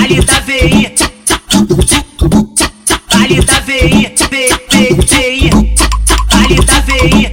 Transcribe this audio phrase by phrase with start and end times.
[0.00, 0.94] Ali da VI.
[3.12, 4.14] Ali da VI.
[4.30, 5.50] VI.
[6.32, 7.28] Ali da VI.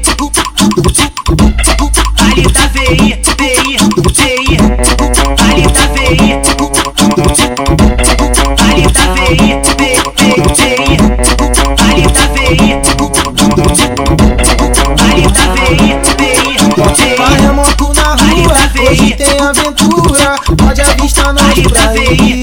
[2.20, 3.16] Ali da VI.
[3.38, 3.78] VI.
[4.18, 4.58] VI.
[5.48, 6.18] Ali da VI.
[8.60, 9.62] Ali da VI.
[9.78, 9.92] VI.
[11.88, 12.82] Ali da VI.
[15.00, 15.88] Ali da VI.
[16.18, 17.16] VI.
[17.18, 18.56] Vai a moto na rua,
[18.90, 20.36] hoje tem aventura.
[20.58, 22.37] Pode avistar nós pra ir.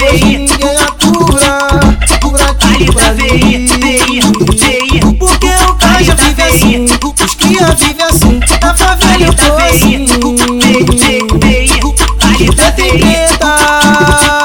[0.00, 1.68] Carro de gasolina, hoje ninguém atura.
[2.22, 3.68] Por aqui pra vir.
[5.18, 6.86] Porque o caixa vive assim,
[7.22, 8.40] os cria vive assim.
[8.62, 10.06] Na favela eu tô assim.
[10.60, 11.70] Tem VI.
[12.74, 14.39] treta, Ali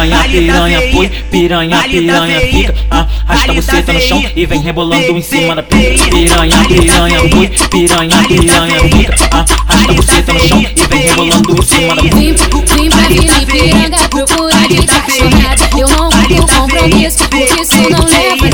[0.00, 5.20] Piranha, piranha, foi, piranha, piranha, fica Arrasta você tá no chão e vem rebolando em
[5.20, 10.86] cima da pica Piranha, piranha, foi, piranha, piranha, fica Arrasta você tá no chão e
[10.86, 12.34] vem rebolando em cima da pica Vim,
[12.88, 18.48] pra Vila Ipiranga procurar de cachorrada Eu não vou compromisso, porque isso não leva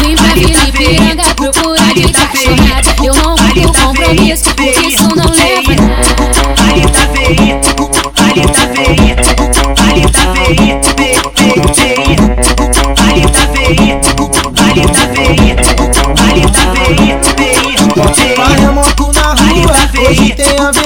[0.00, 5.56] Vim pra Vila Ipiranga procurar de cachorrada Eu não vou compromisso, porque isso não leva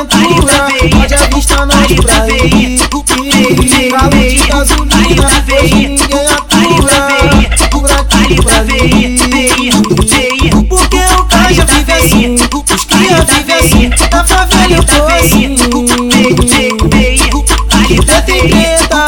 [0.00, 2.78] aventura Pode avistar nós pra ir
[3.91, 5.28] Carro de gasolina,
[5.61, 7.09] hoje ninguém atura
[7.71, 9.19] Por aqui pra vir
[10.69, 15.56] Porque o caixa vive assim, os cria vive assim Na favela eu tô assim
[18.27, 19.06] Tem treta,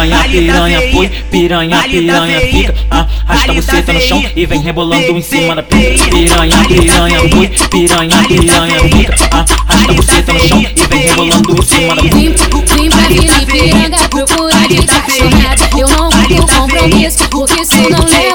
[0.00, 5.20] Piranha, piranha, foi, piranha, piranha, fica Arrasta você tá no chão e vem rebolando em
[5.20, 10.86] cima da pica Piranha, piranha, foi, piranha, piranha, fica Arrasta você tá no chão e
[10.86, 15.88] vem rebolando em cima da pica Vim, vim pra Vila Ipiranga procurar de cachorrada Eu
[15.88, 18.29] não vou compromisso, porque isso não leva